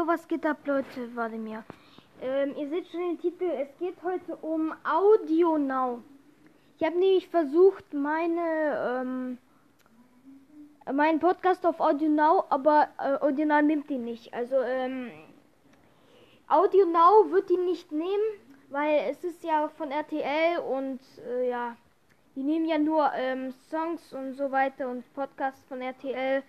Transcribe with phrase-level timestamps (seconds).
[0.00, 1.14] Jo, was geht ab, Leute?
[1.14, 1.62] Warte mir.
[2.22, 3.44] Ähm, ihr seht schon den Titel.
[3.44, 6.02] Es geht heute um Audio Now.
[6.78, 9.38] Ich habe nämlich versucht, meine, ähm,
[10.90, 14.32] meinen Podcast auf Audio Now, aber äh, Audio Now nimmt ihn nicht.
[14.32, 15.10] Also, ähm,
[16.48, 18.40] Audio Now wird ihn nicht nehmen,
[18.70, 21.76] weil es ist ja von RTL und äh, ja,
[22.36, 26.42] die nehmen ja nur ähm, Songs und so weiter und Podcasts von RTL.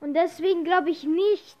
[0.00, 1.58] Und deswegen glaube ich nicht,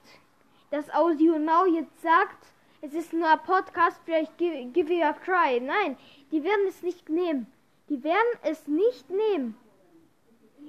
[0.70, 2.46] dass Audio Now jetzt sagt,
[2.82, 5.60] es ist nur ein Podcast, vielleicht give, it a try.
[5.60, 5.96] Nein,
[6.32, 7.46] die werden es nicht nehmen.
[7.88, 9.56] Die werden es nicht nehmen.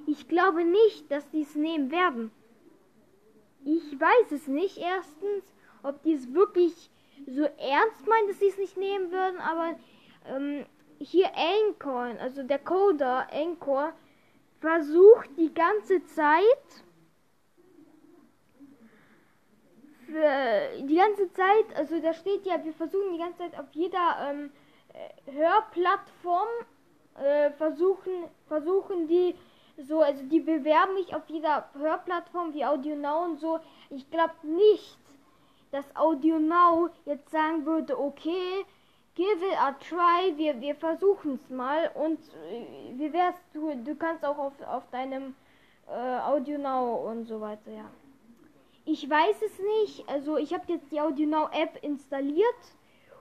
[0.06, 2.30] Ich glaube nicht, dass die es nehmen werden.
[3.64, 4.76] Ich weiß es nicht.
[4.78, 5.44] Erstens,
[5.82, 6.90] ob die es wirklich
[7.26, 9.78] so ernst meinen, dass sie es nicht nehmen würden, aber
[10.26, 10.66] ähm,
[10.98, 13.92] hier Anchor, also der Coder Anchor,
[14.60, 16.84] versucht die ganze Zeit
[20.12, 24.30] für die ganze Zeit, also da steht ja, wir versuchen die ganze Zeit auf jeder
[24.30, 24.50] ähm,
[24.92, 26.48] äh, Hörplattform
[27.16, 28.12] äh, versuchen,
[28.46, 29.34] versuchen die
[29.78, 33.58] so, also die bewerben mich auf jeder Hörplattform wie Audio Now und so.
[33.88, 34.98] Ich glaube nicht,
[35.70, 38.66] dass Audio Now jetzt sagen würde, okay,
[39.14, 42.18] give it a try, wir, wir versuchen es mal und
[42.50, 45.34] äh, wie wär's, du, du kannst auch auf, auf deinem
[45.88, 47.90] äh, Audio Now und so weiter, ja.
[48.84, 50.08] Ich weiß es nicht.
[50.08, 52.44] Also ich habe jetzt die AudioNow App installiert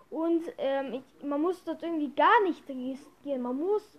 [0.09, 3.42] und ähm, ich, man muss dort irgendwie gar nicht registrieren.
[3.42, 3.98] Man muss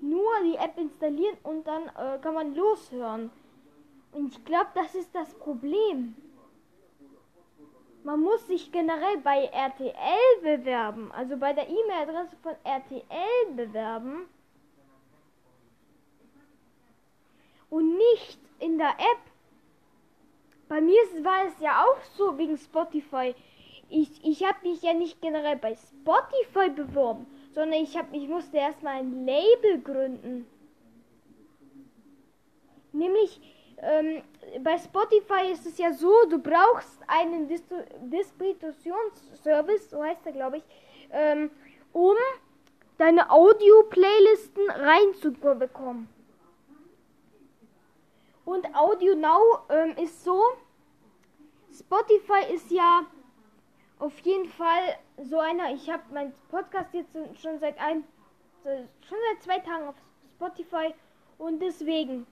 [0.00, 3.30] nur die App installieren und dann äh, kann man loshören.
[4.12, 6.14] Und ich glaube, das ist das Problem.
[8.04, 14.28] Man muss sich generell bei RTL bewerben, also bei der E-Mail-Adresse von RTL bewerben
[17.70, 19.33] und nicht in der App.
[20.74, 23.32] Bei mir war es ja auch so wegen Spotify.
[23.88, 28.56] Ich, ich habe mich ja nicht generell bei Spotify beworben, sondern ich, hab, ich musste
[28.56, 30.48] erstmal ein Label gründen.
[32.90, 33.40] Nämlich
[33.78, 34.24] ähm,
[34.64, 37.62] bei Spotify ist es ja so, du brauchst einen Dis
[38.00, 40.64] Distributionsservice, so heißt er glaube ich,
[41.12, 41.52] ähm,
[41.92, 42.16] um
[42.98, 46.08] deine Audio-Playlisten reinzubekommen.
[48.44, 50.42] Und Audio Now ähm, ist so,
[51.78, 53.04] Spotify ist ja
[53.98, 58.04] auf jeden Fall so einer, ich habe meinen Podcast jetzt schon seit ein,
[58.62, 59.96] schon seit zwei Tagen auf
[60.36, 60.94] Spotify
[61.38, 62.26] und deswegen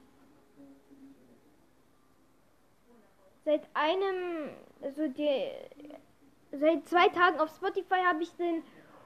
[3.44, 5.50] seit einem, also die,
[6.52, 8.62] seit zwei Tagen auf Spotify habe ich den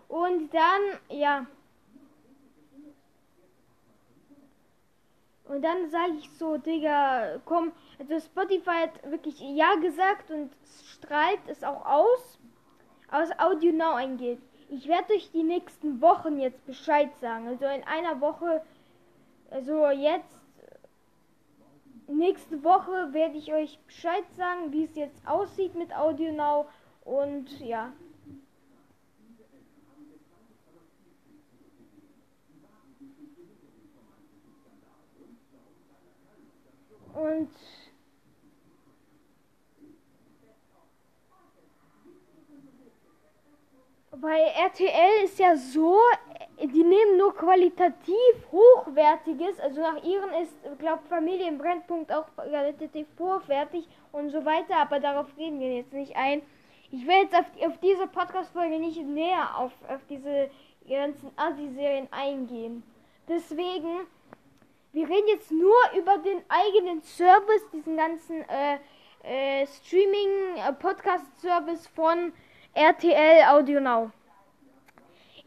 [0.08, 1.46] und dann, ja,
[5.48, 10.50] Und dann sage ich so, Digga, komm, also Spotify hat wirklich Ja gesagt und
[10.90, 12.38] strahlt es auch aus,
[13.10, 14.40] aus Audio Now eingeht.
[14.68, 17.46] Ich werde euch die nächsten Wochen jetzt Bescheid sagen.
[17.46, 18.62] Also in einer Woche,
[19.50, 20.40] also jetzt,
[22.08, 26.66] nächste Woche werde ich euch Bescheid sagen, wie es jetzt aussieht mit Audio Now.
[27.04, 27.92] Und ja.
[37.36, 37.50] Und
[44.22, 45.98] bei RTL ist ja so,
[46.58, 48.16] die nehmen nur qualitativ
[48.50, 55.34] hochwertiges, also nach ihren ist, glaube Familienbrennpunkt auch qualitativ hochwertig und so weiter, aber darauf
[55.36, 56.42] gehen wir jetzt nicht ein.
[56.90, 60.50] Ich werde jetzt auf, auf diese Podcast-Folge nicht näher auf, auf diese
[60.88, 62.82] ganzen Assi-Serien eingehen.
[63.28, 64.06] Deswegen
[64.96, 68.78] wir reden jetzt nur über den eigenen Service, diesen ganzen äh,
[69.24, 72.32] äh, Streaming-Podcast-Service äh, von
[72.72, 74.10] RTL Audio Now.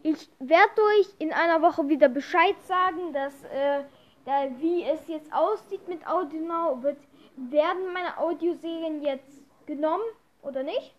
[0.03, 3.85] Ich werde euch in einer Woche wieder Bescheid sagen, dass äh,
[4.23, 6.99] da, wie es jetzt aussieht mit Audio Now, wird,
[7.35, 10.05] werden meine Audioserien jetzt genommen
[10.43, 10.93] oder nicht?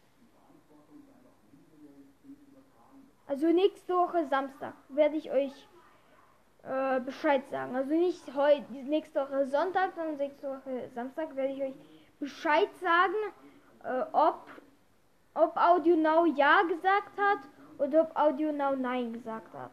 [3.29, 5.53] Also nächste Woche Samstag werde ich euch
[6.63, 7.75] äh, Bescheid sagen.
[7.75, 11.75] Also nicht heute, nächste Woche Sonntag, sondern nächste Woche Samstag werde ich euch
[12.19, 13.15] Bescheid sagen,
[13.85, 14.47] äh, ob,
[15.35, 17.39] ob Audio Now Ja gesagt hat
[17.79, 19.73] oder ob Audio Now Nein gesagt hat.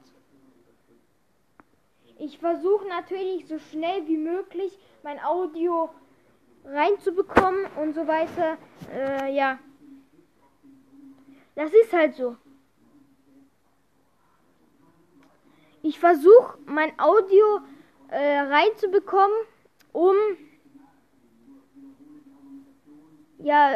[2.19, 5.89] Ich versuche natürlich so schnell wie möglich mein Audio
[6.65, 8.57] reinzubekommen und so weiter.
[8.91, 9.59] Äh, ja.
[11.55, 12.37] Das ist halt so.
[15.87, 17.61] Ich versuche mein Audio
[18.09, 19.37] äh, reinzubekommen,
[19.93, 20.15] um
[23.37, 23.71] ja,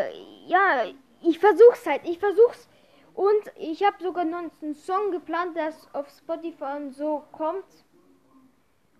[0.45, 0.87] ja,
[1.21, 2.67] ich versuch's halt, ich versuch's.
[3.13, 7.85] Und ich habe sogar noch einen Song geplant, der auf Spotify und so kommt.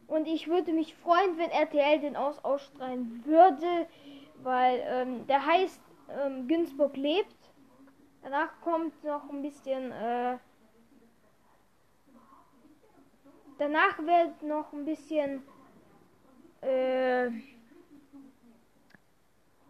[0.08, 3.90] Und ich würde mich freuen, wenn RTL den aus ausstrahlen würde,
[4.42, 5.82] weil ähm, der heißt
[6.18, 7.36] ähm, Günzburg lebt.
[8.24, 9.92] Danach kommt noch ein bisschen.
[9.92, 10.38] Äh,
[13.62, 15.44] danach wird noch ein bisschen.
[16.62, 17.28] Äh,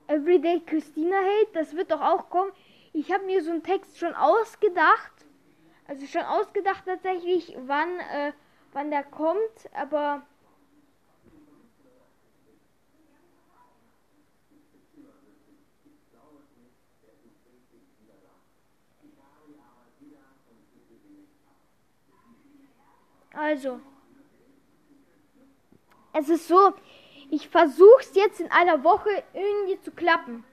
[0.07, 2.51] Everyday Christina Hate, das wird doch auch kommen.
[2.93, 5.11] Ich habe mir so einen Text schon ausgedacht.
[5.87, 8.31] Also schon ausgedacht tatsächlich, wann, äh,
[8.71, 10.21] wann der kommt, aber
[23.33, 23.79] Also,
[26.13, 26.73] es ist so,
[27.29, 30.43] ich versuche es jetzt in einer Woche irgendwie zu klappen.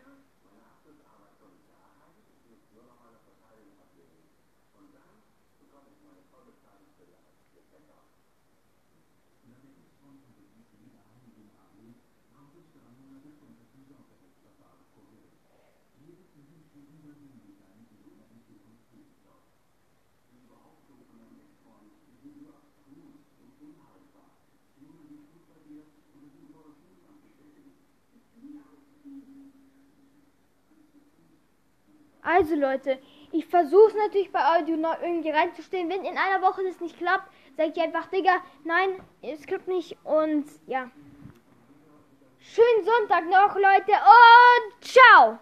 [32.38, 33.00] Also Leute,
[33.32, 35.88] ich versuche es natürlich bei Audio noch irgendwie reinzustellen.
[35.88, 38.90] Wenn in einer Woche das nicht klappt, sage ich einfach, Digga, nein,
[39.22, 39.96] es klappt nicht.
[40.04, 40.88] Und ja.
[42.38, 43.90] Schönen Sonntag noch, Leute.
[43.90, 45.36] Und ciao.